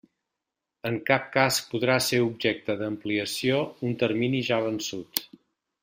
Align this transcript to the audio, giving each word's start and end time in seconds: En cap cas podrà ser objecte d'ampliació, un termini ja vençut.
En 0.89 0.95
cap 1.09 1.27
cas 1.35 1.59
podrà 1.73 1.99
ser 2.07 2.21
objecte 2.29 2.79
d'ampliació, 2.81 3.61
un 3.91 3.97
termini 4.05 4.45
ja 4.51 4.61
vençut. 4.71 5.25